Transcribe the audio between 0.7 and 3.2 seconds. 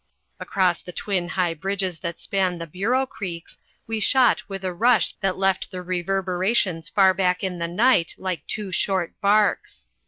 the twin high bridges that span the Bureau